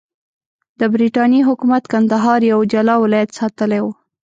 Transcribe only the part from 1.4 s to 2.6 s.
حکومت کندهار یو